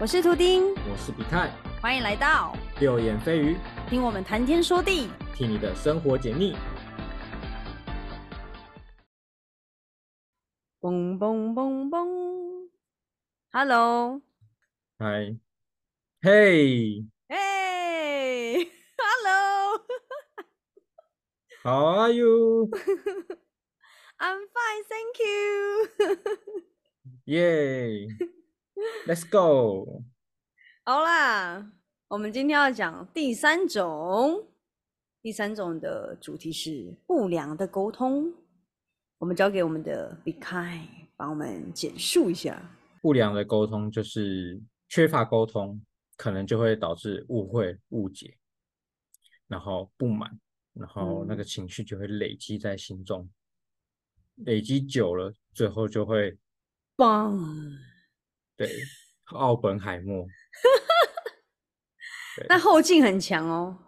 [0.00, 1.50] 我是图丁，我是比泰，
[1.82, 3.56] 欢迎来到六眼飞鱼，
[3.90, 6.56] 听我们谈天说地，替你的生活解腻。
[10.80, 12.68] 嘣嘣嘣嘣
[13.50, 14.22] ，Hello，
[15.00, 15.36] 嗨，
[16.22, 18.70] 嘿嘿
[21.64, 22.70] ，Hello，How are you?
[24.18, 25.88] I'm fine, thank you.
[27.26, 28.06] Yay,
[29.06, 30.02] let's go.
[30.84, 31.72] 好啦，
[32.08, 34.46] 我们今天要讲第三种，
[35.20, 38.32] 第三种的主题是不良的沟通。
[39.18, 42.70] 我们交给我们的 Be Kind 帮我们简述一下。
[43.02, 45.80] 不良的沟通就是缺乏沟通，
[46.16, 48.36] 可能就会导致误会、误解，
[49.46, 50.38] 然后不满，
[50.72, 53.28] 然后那个情绪就会累积在心中，
[54.36, 56.38] 累积久了，最后就会
[56.96, 57.38] 棒。
[58.58, 58.70] 对，
[59.32, 60.26] 奥本海默。
[62.50, 63.78] 那后劲很强哦。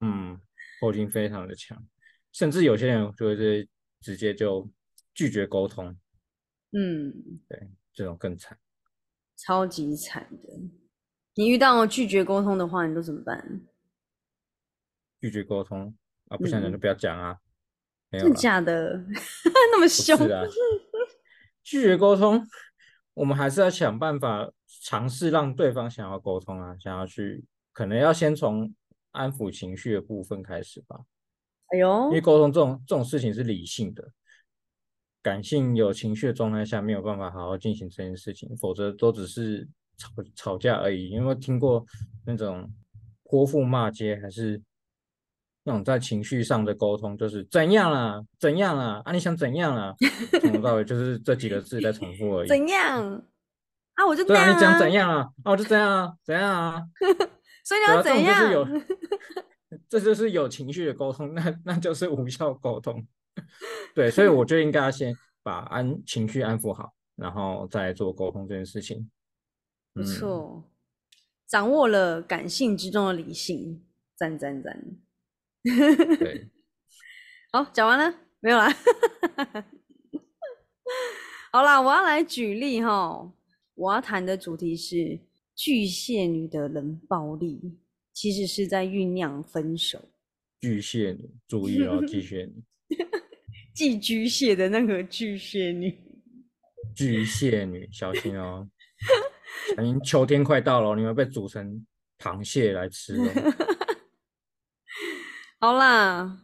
[0.00, 0.40] 嗯，
[0.80, 1.80] 后劲非常的强，
[2.32, 3.68] 甚至有些人就是。
[4.00, 4.70] 直接就
[5.12, 5.98] 拒绝沟通，
[6.70, 7.12] 嗯，
[7.48, 8.56] 对，这种更惨，
[9.34, 10.52] 超级惨的。
[11.34, 13.60] 你遇到拒绝沟通的话，你都怎么办？
[15.20, 15.92] 拒绝沟通
[16.28, 17.38] 啊，不想讲就不要讲啊。
[18.12, 19.04] 真的假的？
[19.72, 20.16] 那么凶？
[20.30, 20.44] 啊。
[21.64, 22.46] 拒绝沟通，
[23.18, 24.48] 我们还是要想办法
[24.84, 28.72] 尝试让对方想要沟通啊，想要去，可能要先从
[29.10, 31.00] 安抚情绪的部分开始吧。
[31.66, 34.08] 哎呦，因为沟通这种这种事情是理性的，
[35.20, 41.08] 感性有情绪的状态下没有办法好好进行这件事情，否则都只是吵吵架而已。
[41.10, 41.84] 因为听过
[42.24, 42.72] 那种
[43.24, 44.62] 泼妇骂街，还是
[45.68, 49.94] 那种在情绪上的沟通，就是怎样啦，怎样啦，啊你想怎样啦，
[50.40, 52.48] 从头到尾就是这几个字在重复而已。
[52.48, 53.22] 怎样
[53.94, 54.06] 啊？
[54.06, 55.28] 我就对啊，你讲怎样啊？
[55.44, 56.82] 啊我就这样啊，怎样啊？
[57.62, 58.82] 所以你要怎样？
[59.90, 63.06] 这就是有情绪的沟通，那那就是无效沟通。
[63.94, 69.10] 对，所以我就应该先把安情绪安抚好，然后再做沟通这件事情。
[69.92, 70.64] 不错，
[71.46, 73.84] 掌握了感性之中的理性，
[74.16, 74.82] 赞赞赞。
[75.62, 76.48] 对，
[77.52, 78.70] 好，讲完了没有啦？
[81.52, 83.32] 好啦，我要来举例哈，
[83.74, 85.18] 我要谈的主题是
[85.54, 87.78] 巨蟹女的冷暴力。
[88.14, 90.08] 其实是在酝酿分手。
[90.60, 92.64] 巨蟹女，注意哦，巨蟹女，
[93.72, 95.96] 寄居蟹的那个巨蟹女。
[96.96, 98.68] 巨蟹女，小心哦！
[99.76, 101.86] 小心秋天快到了，你们被煮成
[102.18, 103.32] 螃蟹来吃了。
[105.60, 106.38] 好啦，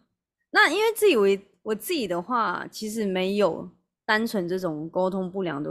[0.50, 3.70] 那因为自己为我自己的话，其实没有
[4.04, 5.70] 单纯这种沟通不良的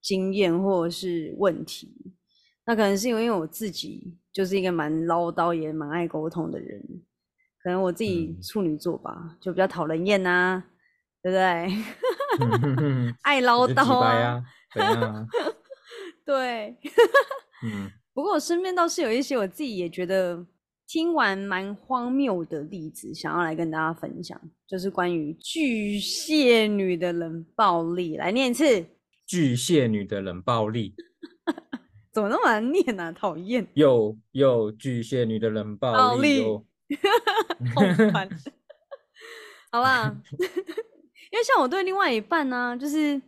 [0.00, 1.90] 经验或者是问题。
[2.64, 6.80] 那可能是因为我自己就是一个蛮唠叨也蛮爱沟通的人，
[7.62, 10.62] 可能我自己处女座吧，就比较讨人厌呐，
[11.22, 13.14] 对不对？
[13.22, 14.44] 爱唠叨啊，
[16.24, 16.76] 对，
[17.64, 17.90] 嗯。
[18.14, 20.44] 不过我身边倒是有一些我自己也觉得
[20.92, 28.18] 听完蛮荒谬的例子，想要来跟大家分享，就是关于巨蟹女的冷暴力。
[28.18, 28.84] 来念一次：
[29.26, 30.94] 巨蟹女的冷暴力。
[32.12, 33.10] 怎么那么难念啊？
[33.10, 33.66] 讨厌！
[33.72, 36.42] 又又巨蟹女的冷暴力，
[37.74, 37.80] 好
[38.12, 38.28] 烦。
[39.72, 43.18] 好吧，因为像我对另外一半呢，就是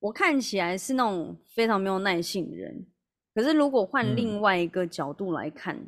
[0.00, 2.86] 我看起来是那种非常没有耐性的人，
[3.34, 5.82] 可是如果换另外一个角度来看，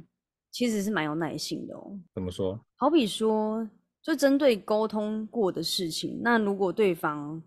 [0.59, 1.97] 其实是蛮有耐性的哦。
[2.13, 2.59] 怎么说？
[2.79, 3.65] 好比说，
[4.03, 7.41] 就针对沟通过的事情，那如果对方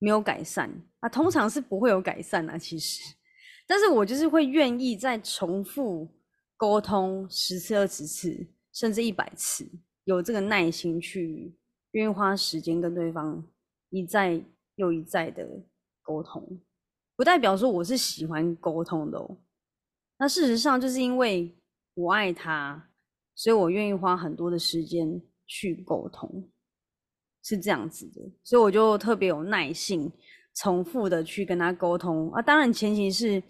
[0.00, 2.58] 没有改善，啊通常是不会有改善啊。
[2.58, 3.14] 其实。
[3.64, 6.08] 但是我就是会愿意再重复
[6.56, 9.64] 沟通十次、二十次，甚至一百次，
[10.02, 11.56] 有这个耐心去
[11.92, 13.40] 愿意花时间跟对方
[13.90, 14.42] 一再
[14.74, 15.46] 又一再的
[16.02, 16.60] 沟通，
[17.14, 19.38] 不代表说我是喜欢沟通的哦。
[20.18, 21.56] 那事实上就是因为
[21.98, 22.90] 我爱他，
[23.34, 26.48] 所以我愿意花很多的时间去沟通，
[27.42, 30.12] 是这样子的，所以我就特别有耐性。
[30.60, 33.40] 重复的去跟他沟通啊，当然前提是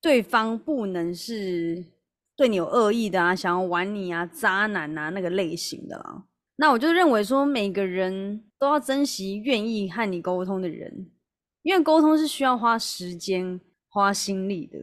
[0.00, 1.86] 对方不能是
[2.34, 6.24] 对你有恶意的啊，想要玩你啊，渣男啊那个类型的啦。
[6.56, 11.08] 那我就认为说，每个人都要珍惜愿意和你沟通的人，
[11.62, 14.76] 因为沟通是需要花时间、花心力的。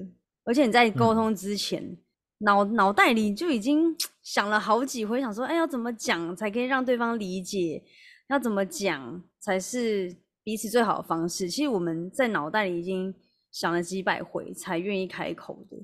[0.46, 1.98] 而且你在沟通之前，
[2.40, 7.84] 脑脑袋里就已经想了好几回，想说，哎，要怎么讲才可以让对方理解？
[8.30, 10.16] 要怎么讲才是？
[10.46, 13.12] 彼此最好的方式，其实我们在脑袋里已经
[13.52, 15.78] 想了几百回才愿意开口的，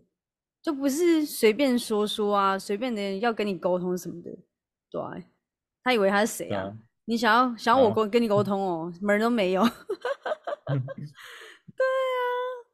[0.62, 4.30] 就不是随便说说啊，随便的要跟你沟通什么的。
[4.92, 5.26] 对，
[5.84, 6.72] 他以为他是谁啊？
[7.06, 9.64] 你想要想要我跟跟你沟 通哦，门都没有。
[11.74, 12.11] 对啊，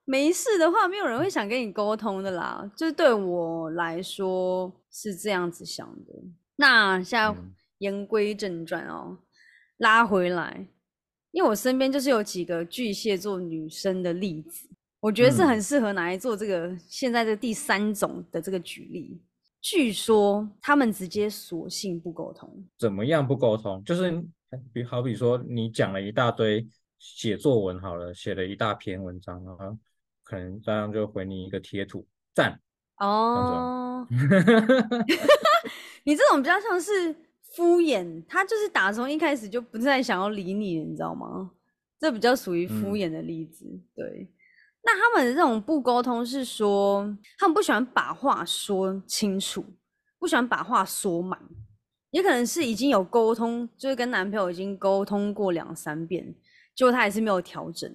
[0.10, 2.72] 没事的话，没有人会想跟你沟通的啦。
[2.78, 6.14] 就是对我来说是这样子想的。
[6.56, 7.36] 那现在
[7.80, 9.18] 言归正传哦，
[9.80, 10.66] 拉回来，
[11.32, 14.70] 因为我身边就是有几个巨蟹座女生的例子，
[15.02, 19.22] 我觉得是很适合拿来做这个现在这第三种的这个举例。
[19.60, 23.84] 据说他们直接索性不沟通，怎么样不沟通？
[23.84, 24.24] 就是
[24.72, 26.66] 比好比说你讲了一大堆
[26.98, 29.78] 写作文好了，写了一大篇文章，然后
[30.28, 32.60] 可能这样就回你一个贴图赞
[32.98, 34.06] 哦。
[36.04, 37.16] 你这种比较像是
[37.56, 41.52] 敷衍，他就是打从一开始就不再想要理你，你知道吗？
[41.98, 43.66] 这比较属于敷衍的例子。
[43.96, 44.30] 对，
[44.84, 49.64] 那他们的这种不沟通是说，他们不喜欢把话说清楚，
[50.20, 51.40] 不喜欢把话说满，
[52.12, 56.36] 也可能是已经有沟通，就是跟男朋友已经沟通过两三遍，
[56.76, 57.90] 结果他还是没有调整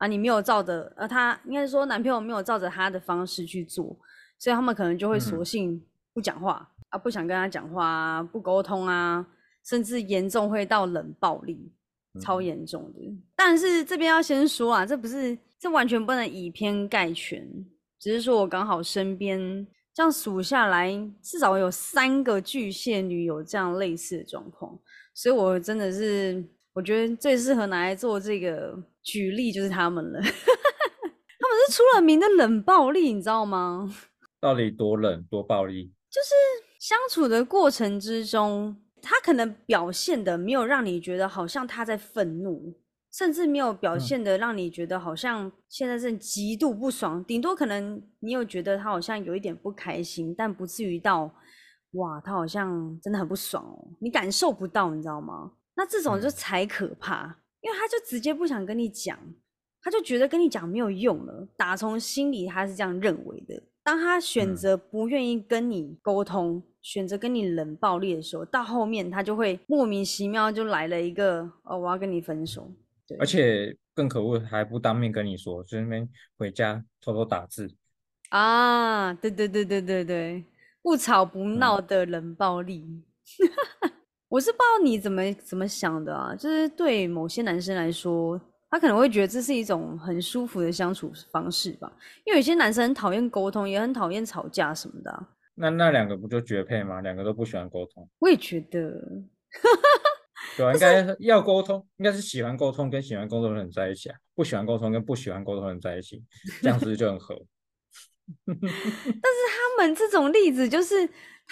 [0.00, 3.96] 啊，你没有照着，呃，他应该说男朋友没有照着他的方式去做，
[4.38, 5.80] 所以他们可能就会索性
[6.14, 6.68] 不讲话。
[6.88, 9.24] 啊，不想跟他讲话，不沟通啊，
[9.64, 11.70] 甚至严重会到冷暴力，
[12.20, 13.16] 超严重的。
[13.36, 17.46] 但是这边要先说啊，这不是，这完全不能以偏概全，
[18.00, 19.64] 只是说我刚好身边
[19.94, 20.90] 这样数下来，
[21.22, 24.76] 至少有三个巨蟹女有这样类似的状况，
[25.14, 26.44] 所以我真的是，
[26.74, 30.20] 我觉得最适合拿来做这个举例就是他们了。
[30.22, 33.92] 他们是出了名的冷暴力，你知道吗？
[34.40, 35.92] 到底多冷多暴力？
[36.10, 36.34] 就是。
[36.80, 42.74] 相处的过程之中，他可能表现的没有让你觉得好像他在愤怒，
[43.12, 47.22] 甚至没有表现的让你觉得好像现在是极度不爽。
[47.22, 51.30] 顶多可能你有觉得他好像有一点不开心，但不至于到
[51.90, 53.88] 哇，他好像真的很不爽哦。
[54.00, 55.52] 你感受不到，你知道吗？
[55.80, 59.18] 那这种就才可怕，因为他就直接不想跟你讲，
[59.80, 63.62] 他就觉得跟你讲没有用了，打从心里他是这样认为的。
[63.82, 66.62] 当他选择不愿意跟你沟通。
[66.82, 72.72] 选择跟你冷暴力的时候，到后面他就会莫名其妙就来了一个哦，我要跟你分手。
[73.06, 77.70] 对，而且更可恶，还不当面跟你说，就那边回家偷偷打字。
[78.30, 80.42] 啊，对对对对对对，
[80.80, 83.02] 不吵不闹的冷暴力。
[84.30, 88.40] 我是不知道你怎么怎么想的啊，就是对某些男生来说，
[88.70, 91.92] 他可能会觉得这是一种很舒服的相处方式吧，
[92.24, 95.26] 因为有些男生很讨厌沟通，也很讨厌吵架什么的。
[95.56, 97.00] 那那两个不就绝配吗？
[97.00, 98.08] 两个都不喜欢沟通。
[98.20, 99.02] 我也觉得，
[100.56, 106.22] 对啊， 应该要沟通，应该是喜欢沟通跟喜欢沟通的人在一起啊，不喜欢沟通跟不喜欢沟通的人在一起，
[106.62, 107.34] 这样子就很合。
[108.46, 110.94] 但是他们这种例子，就是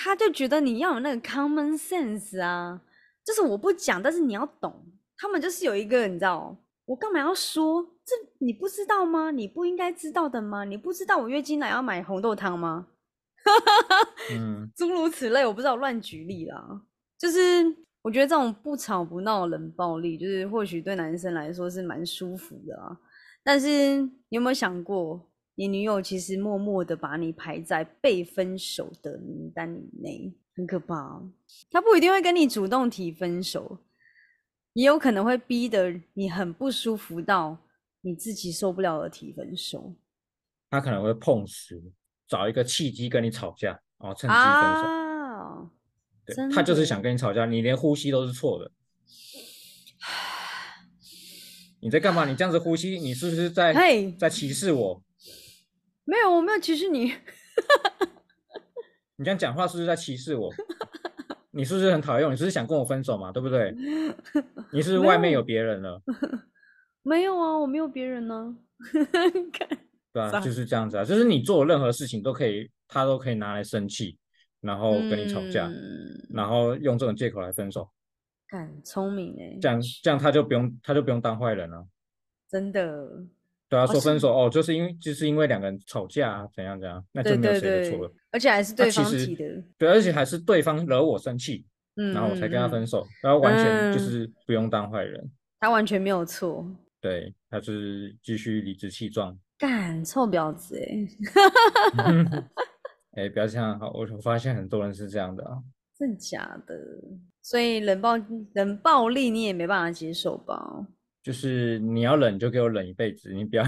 [0.01, 2.81] 他就觉得你要有那个 common sense 啊，
[3.25, 4.87] 就是我不讲，但是你要懂。
[5.17, 7.83] 他们就是有一个，你知道，我干嘛要说？
[8.05, 9.33] 这你不知道吗？
[9.33, 10.65] 你不应该知道的吗？
[10.65, 12.87] 你不知道我月经来要买红豆汤吗？
[14.31, 16.83] 嗯，诸如此类，我不知道乱举例啦。
[17.19, 17.39] 就是
[18.03, 22.97] 我觉得这种不吵不闹冷暴力，就是或许对男生来说是蛮舒服的啊。
[23.43, 25.28] 但是你有没有想过，
[25.59, 31.21] 你女友其实默默的把你排在被分手的名单以内，很可怕。
[31.69, 33.81] 她不一定会跟你主动提分手，
[34.75, 37.59] 也有可能会逼得你很不舒服到
[38.03, 39.97] 你自己受不了而提分手。
[40.71, 41.83] 他可能会碰瓷。
[42.29, 44.45] 找一个契机跟你吵架，然后趁机分
[44.85, 45.71] 手。
[46.25, 48.71] 对，他就是想跟你吵架，你连呼吸都是错的。
[51.81, 52.27] 你在干嘛？
[52.27, 53.75] 你这样子呼吸，你是不是在
[54.17, 55.03] 在歧视我？
[56.09, 57.13] 没有，我没有歧视你。
[59.17, 60.51] 你这样讲话是不是在歧视我？
[61.51, 62.31] 你是不是很讨厌我？
[62.33, 63.31] 你是不是想跟我分手嘛？
[63.31, 63.75] 对不对？
[64.73, 66.03] 你是不是外面有别人了？
[67.05, 68.57] 没有啊，我没有别人呢。
[70.15, 74.17] 对啊，就是这样子啊，就是你做任何事情都可以，他都可以拿来生气，
[74.63, 75.71] 然后跟你吵架，
[76.33, 77.91] 然后用这种借口来分手。
[78.49, 81.87] 很聪明哎，这样这样他就不用他就不用当坏人了。
[82.49, 83.27] 真的。
[83.69, 88.13] 对啊，说分手哦，就是因为就是因为两个人吵架怎样怎样，那就没有谁的错了。
[88.31, 89.45] 而且还是对方提的。
[89.77, 95.31] 对，而且还是对方惹我生气，嗯然后我才跟他分手，然后完全就是不用当坏人。
[95.61, 96.65] 他完全没有错。
[97.01, 99.39] 对，他是继续理直气壮。
[99.59, 102.45] 干臭婊子哎！
[103.25, 105.59] 哎，不要这样好，我发现很多人是这样的啊，
[105.99, 106.75] 真假的？
[107.43, 108.17] 所以冷暴
[108.55, 110.87] 冷暴力你也没办法接受吧？
[111.29, 113.63] 就是你要冷就给我冷一辈子，你不要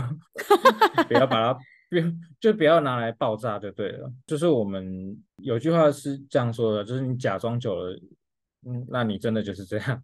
[1.07, 2.05] 不要把它不要
[2.41, 4.11] 就不要拿来爆炸就对了。
[4.27, 8.01] 就是我们有句话是这样说的，就是你假装久了，
[8.67, 10.03] 嗯，那你真的就是这样。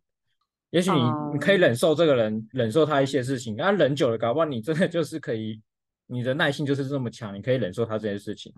[0.69, 1.01] 也许你
[1.33, 5.59] 你可以哦忍受这个人，忍受他一些事情，啊，忍久了，搞不好你真的就是可以，
[6.09, 8.53] 你的耐性就是这么强，你可以忍受他这些事情。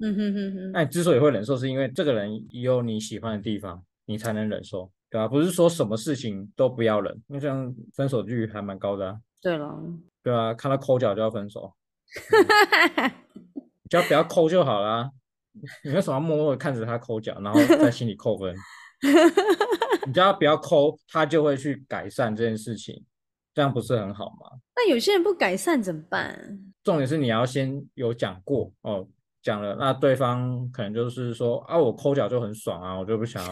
[0.00, 9.76] 嗯哼哼哼，那你之所以会忍受，是因为这个人也有你喜欢的地方，你才能忍受，对啊、不是说什么事情都不要忍，因为这样分手率还蛮高的、啊，对了，
[10.22, 11.74] 对啊，看到抠脚就要分手，
[13.82, 15.10] 你只要不要抠就好啦。
[15.82, 18.54] 你为什么要默默的看着他抠脚，然后在心里扣分？
[20.06, 23.04] 你只要不要抠，他就会去改善这件事情，
[23.52, 24.60] 这样不是很好吗？
[24.76, 26.56] 那有些人不改善怎么办？
[26.84, 29.04] 重点是你要先有讲过哦，
[29.42, 33.50] 讲了，那对方可能就是说啊，我抠脚就很爽啊，我就不想要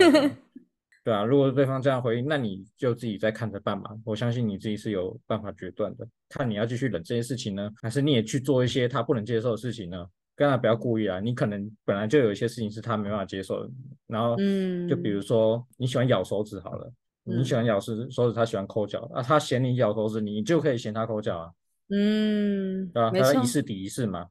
[1.08, 1.24] 对啊。
[1.24, 3.90] 如果对方这样回应，那你就自己再看着办嘛。
[4.04, 10.06] 我相信你自己是有办法决断的，看你要继续忍这些事情呢，还是你也去做一些他不能接受的事情呢？
[10.36, 13.70] 跟他不要故意啊，你可能本来就有一些事情是他没办法接受的，
[14.06, 16.92] 然后嗯就比如嗯说你喜欢咬手指好了，
[17.24, 21.50] 你喜欢咬手指手指，他喜欢抠脚啊，他嫌你咬手指，你就可以嫌他抠脚啊。
[21.90, 23.10] 嗯对吧？
[23.10, 24.26] 没错他要一，世抵一世嘛，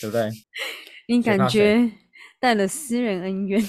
[0.00, 0.30] 对不对？
[1.08, 1.92] 你感觉
[2.40, 3.62] 带了私人恩怨。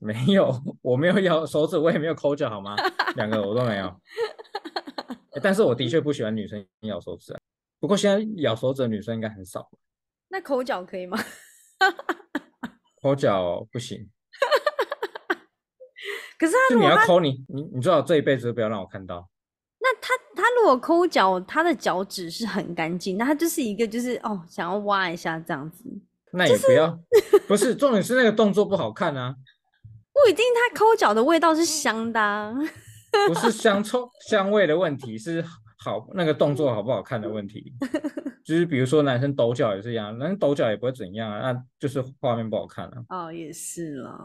[0.00, 0.50] 没有，
[0.82, 2.74] 我没有咬手指，我也没有抠脚，好吗？
[3.16, 3.86] 两个我都没有。
[5.32, 7.38] 欸但是我的确不喜欢女生咬手指啊。
[7.78, 9.70] 不过现在咬手指的女生应该很少，
[10.28, 11.16] 那抠脚可以吗？
[13.00, 14.10] 抠脚不行。
[16.38, 19.28] 可是他就如果你要抠你，你你最好这一辈子都不要让我看到。
[19.78, 25.84] 那他他如果抠脚，他的脚趾是很干净，那他就是一个就是哦想要挖一下这样子，
[26.32, 26.98] 那也不要，
[27.46, 29.34] 不是重点是那个动作不好看啊，
[30.12, 32.54] 不一定他抠脚的味道是香的、啊。
[33.26, 35.44] 不是香臭香味的问题，是
[35.78, 37.72] 好那个动作好不好看的问题。
[38.44, 44.16] 就是比如说男生抖脚也是一样，男生抖脚也不会怎样啊，那就是画面不好看啊，哦，也是啦，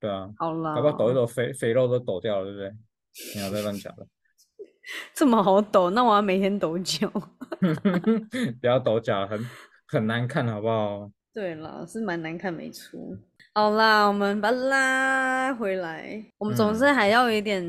[0.00, 0.28] 对啊。
[0.36, 2.72] 好啦，搞不好抖一抖肥肥肉都抖掉了，对不对？
[3.36, 4.06] 你要再乱讲了，
[5.14, 7.08] 这么好抖，那我要每天抖脚。
[8.60, 9.38] 不要抖脚，很
[9.86, 11.10] 很难看，好不好？
[11.32, 12.98] 对啦，是蛮难看，没错。
[13.56, 17.64] 好啦，我们把它拉回来，我们总嗯是还要有一点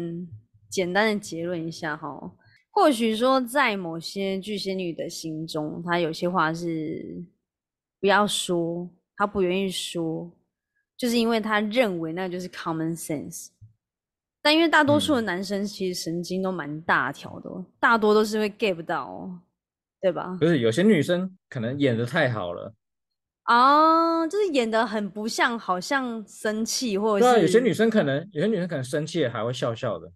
[0.68, 2.20] 简单的结论一下哈。
[2.72, 7.24] 或许说，在某些巨蟹女的心中，她有些话是
[8.02, 10.32] 不要说，她不愿意说，
[10.98, 13.50] 就是因为她认为那就是 common sense。
[14.42, 19.40] 但因为大多数的嗯男生其实神经都蛮大条的哦，大多都是会 get 不到哦，
[20.02, 20.36] 对吧？
[20.40, 22.74] 不是有些女生可能演的太好了，
[23.46, 30.12] 啊，就是演的很不像，好像生气或者是对啊，有些女生可能有些女生可能生气了还会笑笑的，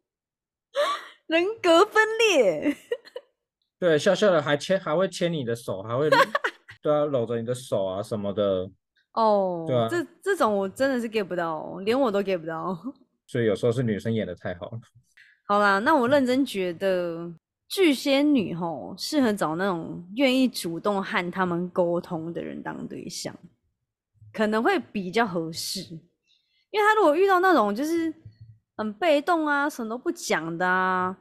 [1.26, 2.76] 人格分裂。
[3.80, 6.10] 对，笑笑的还牵还会牵你的手，还会
[6.82, 8.70] 对啊搂着你的手啊什么的，
[9.12, 12.78] 哦，对啊这这种我真的是 get 不到，连我都 get 不到。
[13.26, 14.80] 所以有时候是女生演的太好了。
[15.46, 17.32] 好啦，那我认真觉得
[17.70, 23.32] 巨蟹女吼适合找那种愿意主动和他们沟通的人当对象，
[24.32, 25.80] 可能会比较合适。
[26.72, 28.12] 因为他如果遇到那种就是
[28.76, 31.16] 很被动啊，什么都不讲的啊，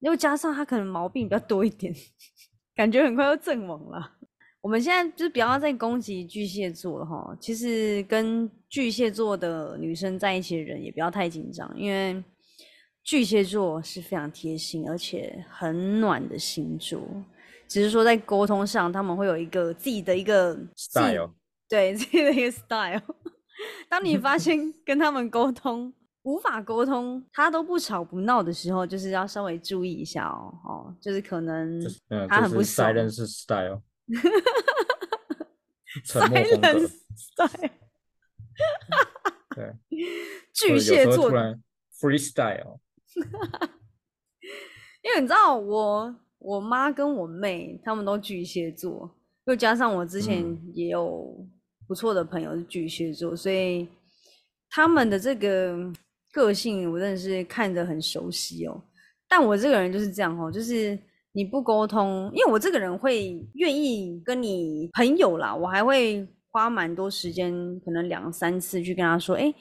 [0.00, 1.94] 又加上他可能毛病比较多一点，
[2.76, 4.12] 感觉很快要阵亡了。
[4.60, 12.22] 我们现在就是不要再攻击巨蟹座了哈，其实跟巨蟹座的女生在一起的人也不要太紧张，因为
[13.04, 16.98] 巨蟹座是非常贴心而且很暖的星座，
[17.68, 21.34] 只是说在沟通上他们会有一个自己的一个 style
[21.68, 23.02] 对自己的一个 style。
[23.88, 25.92] 当你发 现跟他们沟通
[26.22, 33.82] 无法沟通，他都不吵不闹的时候，就是要稍微注意一下哦，哦，就是可能嗯，他很不就是 silence style，
[36.04, 37.70] 沉默风格 silence，style。
[39.54, 39.72] 对，
[40.52, 41.62] 巨蟹座的突然
[42.00, 42.78] freestyle，
[45.02, 49.10] 因为你知道我我妈跟我妹他们都巨蟹座，
[49.46, 51.46] 又加上我之前嗯也有
[51.86, 53.88] 不错的朋友是巨蟹座，所以
[54.70, 55.92] 他们的这个
[56.32, 58.82] 个性我真的是看着很熟悉哦。
[59.28, 60.98] 但我这个人就是这样哦，就是
[61.32, 69.52] 你不沟通，因为我这个人会愿意跟你朋友啦，我还会花蛮多时间，可能两三次去跟他说，哎、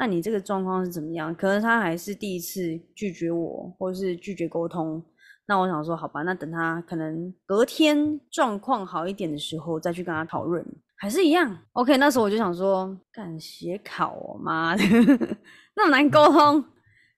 [0.00, 1.34] 那你这个状况是怎么样？
[1.34, 5.04] 可能他还是第一次拒绝我，或是拒绝沟通。
[5.44, 10.64] 那我想说，好吧，那等他可能隔天状况好一点的时候，再去跟他讨论，
[10.96, 11.54] 还是一样。
[11.72, 14.82] OK，那时候我就想说，干写考哦，妈的，
[15.76, 16.64] 那么难沟通，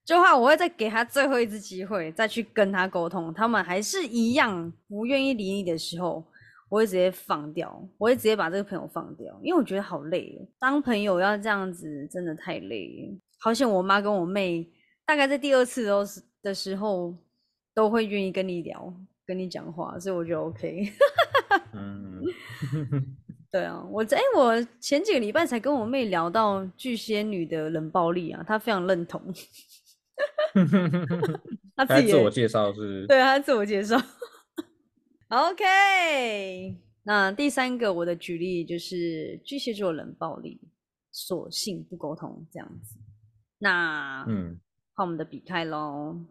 [0.04, 3.32] 就话我会再给他最后一次机会，再去跟他沟通。
[3.32, 6.24] 他们还是一样不愿意理你的时候，
[6.72, 10.48] 我会直接放掉，我会直接把这个朋友放掉，因为我觉得好累哦。
[10.58, 13.18] 当朋友要这样子，真的太累了。
[13.38, 14.66] 好像我妈跟我妹，
[15.04, 17.14] 大概在第二次都是的时候，
[17.74, 18.90] 都会愿意跟你聊，
[19.26, 20.90] 跟你讲话，所以我觉得 OK。
[21.74, 22.22] 嗯，
[23.50, 29.20] 对啊，我哎、我前几个礼拜才跟我妹聊到巨蟹女的冷暴力啊，她非常认同。
[31.76, 34.00] 她自己自我介绍是，对她自我介绍。
[35.34, 40.60] OK，那第三个我的举例就是巨蟹座冷暴力，
[41.10, 42.98] 索性不沟通这样子。
[43.56, 44.60] 那嗯，
[44.92, 46.22] 换我们的比开喽。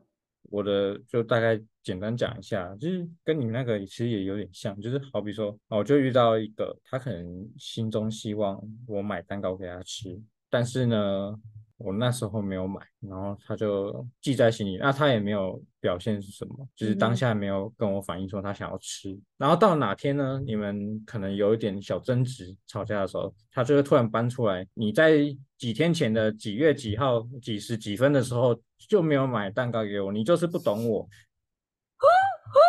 [0.52, 11.42] 我的就大概简单讲一下，就是跟你们那个其实也有点像，就是好比说，哦我就遇到一个，他可能心中希望我买蛋糕给他吃，但是呢，
[11.84, 25.18] 我那时候没有买，然后他就记在心里，那他也没有表现是什么，就是当下没有跟我反映说他想要吃，然后到哪天呢，你们可能有一点小争执、吵架的时候，他就会突然搬出来，你在
[25.58, 28.60] 几天前的几月几号几时几分的时候
[28.90, 31.08] 就没有买蛋糕给我，你就是不懂我，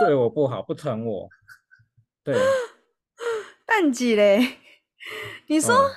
[0.04, 1.28] 对我不好，不疼我，
[2.24, 2.34] 对，
[3.66, 4.58] 蛋几嘞？
[5.48, 5.90] 你说嗯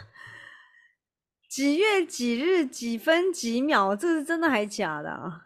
[1.56, 3.96] 几月几日几分几秒？
[3.96, 5.42] 这是真的还假的啊？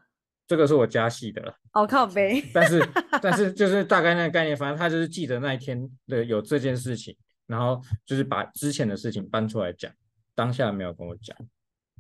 [0.48, 1.54] 这个是我加戏的了。
[1.74, 2.84] 哦靠背，但是
[3.22, 9.92] 但是就是大概那个概念，反正他就是记得那一天的有这件事情，然后就是把之前的事情搬出来讲，
[10.34, 11.38] 当下没有跟我讲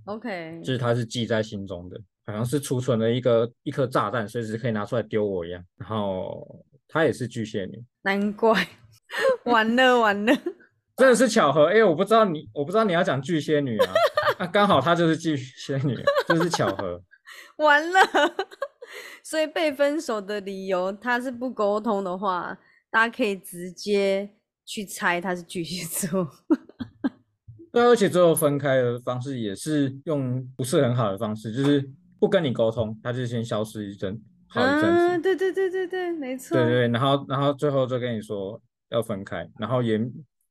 [0.05, 5.63] ，OK，就是他是记在心中的，好像是储存了一个一颗炸弹，随时可以拿出来丢我一样。
[5.77, 8.67] 然后他也是巨蟹女，难怪，
[9.45, 10.33] 完 了完了，
[10.99, 13.93] 真的是巧合，哎、我不知道你，我不知道你要讲巨蟹女啊，
[14.37, 17.01] 那、 刚好她就是巨蟹女，就是巧合。
[17.57, 17.99] 完了。
[19.23, 22.57] 所以被分手的理由，他是不沟通的话，
[22.89, 24.27] 大家可以直接
[24.65, 26.27] 去猜他是巨蟹座。
[27.71, 31.87] 对啊，而且最后分开的方式也是用不是很好的方式，就是
[32.19, 34.87] 不跟你沟通，他就先消失一阵，好一阵子。
[34.87, 36.57] 啊，对对对对对，没错。
[36.57, 38.59] 对对对，然后然后最后就跟你说
[38.89, 39.99] 要分开，然后也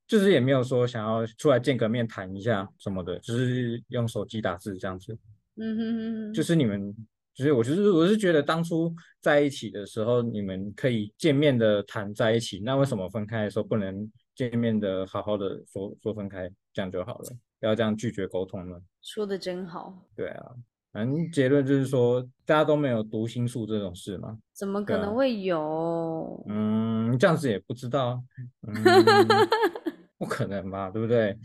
[0.08, 5.16] 就是也没有说想要出来见个面谈一下什么的，就是用手机打字这样子。
[5.56, 6.92] 嗯哼哼哼，就是你们，
[7.34, 18.80] 就是我就是我是觉得当初在一起的时候，你们可以见面的谈在一起，那为什么分开的时候不能见面的好好的说说分开，这样就好了，不要这样拒绝沟通呢？
[19.02, 20.52] 说的真好，对啊，
[20.92, 24.38] 反正结论就是说，大家都没有读心术这种事嘛。
[24.54, 26.44] 怎么可能会有？
[26.48, 28.22] 嗯，这样子也不知道，
[28.66, 28.74] 嗯，
[30.18, 31.36] 不可能吧，对不对？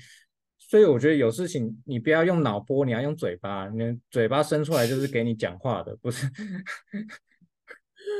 [0.58, 3.68] 所以我觉得有事情你不要用脑波，你要用嘴巴。
[3.70, 6.28] 你的嘴巴伸出来就是给你讲话的，不是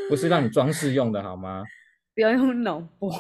[0.08, 1.64] 不是让你装饰用的好吗？
[2.14, 3.12] 不要用脑波。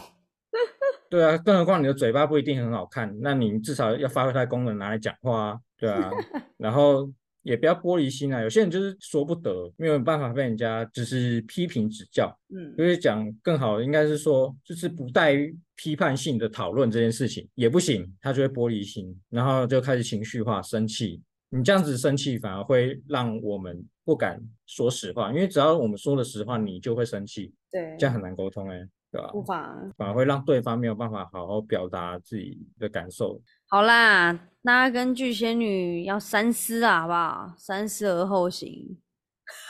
[1.10, 6.12] 对啊，更何况你的嘴巴不一定很好看，那你至少要发挥它的功能拿来讲话啊，对啊。
[6.58, 12.38] 然后也不要玻璃心啊，有些人就是说不得，没有办法被人家就是批评指教。
[12.54, 15.34] 嗯就是讲更好的，应该是说，就是不带
[15.76, 21.22] 批判性的讨论这件事情也不行，他就会玻璃心，然后就开始情绪化、生气。
[21.50, 28.80] 你这样子生气，反而会让我们不敢说实话，因为只要我们说了实话，你就会生气，对，这样很难沟通哎、
[29.12, 29.72] 对吧、无法。
[29.96, 33.40] 反而会让对方没有办法好好表达自己的感受。
[33.68, 34.34] 好啦，
[34.64, 37.54] 大家跟巨蟹女要三思啊，好不好？
[37.58, 38.98] 三思而后行。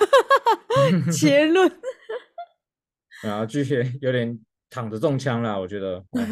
[1.11, 1.69] 结论。
[3.23, 4.39] 然 后巨蟹有点
[4.73, 5.97] 躺着中枪啦，我觉得。
[5.97, 6.03] 哦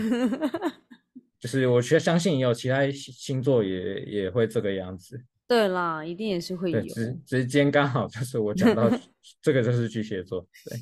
[1.41, 5.19] 就是我觉得相信也有其他星星座也也会这个样子。
[5.47, 6.79] 对啦，一定也是会，有。
[6.81, 8.87] 只只是今天刚好就是我讲到
[9.41, 10.77] 这个就是巨蟹座，对，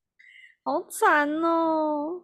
[0.62, 2.20] 好惨哦！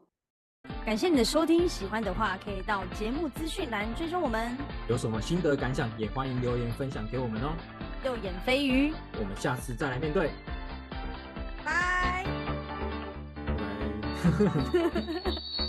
[0.84, 4.54] 感谢你的收听，喜欢的话可以到节目资讯栏追踪我们。
[4.86, 7.56] 有什么心得感想也欢迎留言分享给我们哦。
[8.04, 10.32] 右眼飞鱼，我们下次再来面对，
[14.20, 14.30] 拜。
[14.38, 15.59] 拜拜。